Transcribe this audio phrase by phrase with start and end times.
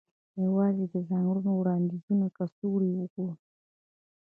[0.43, 3.35] یوازې د ځانګړو وړاندیزونو کڅوړې وګوره